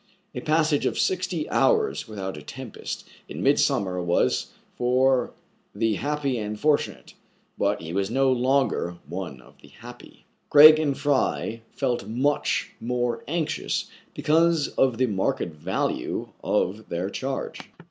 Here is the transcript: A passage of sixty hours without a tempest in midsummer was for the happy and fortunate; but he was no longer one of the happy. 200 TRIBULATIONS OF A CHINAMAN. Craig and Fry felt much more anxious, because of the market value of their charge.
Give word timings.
A 0.33 0.41
passage 0.41 0.87
of 0.87 0.97
sixty 0.97 1.47
hours 1.51 2.07
without 2.07 2.35
a 2.35 2.41
tempest 2.41 3.07
in 3.29 3.43
midsummer 3.43 4.01
was 4.01 4.47
for 4.75 5.31
the 5.75 5.93
happy 5.93 6.39
and 6.39 6.59
fortunate; 6.59 7.13
but 7.55 7.83
he 7.83 7.93
was 7.93 8.09
no 8.09 8.31
longer 8.31 8.97
one 9.07 9.39
of 9.41 9.61
the 9.61 9.67
happy. 9.67 10.25
200 10.51 10.51
TRIBULATIONS 10.51 10.51
OF 10.53 10.55
A 10.55 10.57
CHINAMAN. 10.57 10.75
Craig 10.75 10.79
and 10.79 10.97
Fry 10.97 11.61
felt 11.77 12.07
much 12.07 12.71
more 12.79 13.23
anxious, 13.27 13.91
because 14.15 14.69
of 14.69 14.97
the 14.97 15.05
market 15.05 15.49
value 15.49 16.29
of 16.43 16.89
their 16.89 17.11
charge. 17.11 17.61